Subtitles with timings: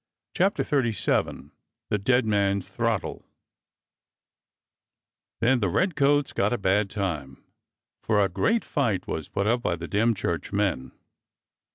[0.33, 1.51] CHAPTER XXXVII
[1.89, 3.23] THE DEAD MAN's THROTTLE
[5.41, 7.43] THEN the redcoats got a bad time,
[8.01, 10.91] for a great fight was put up by the Dymchurch men.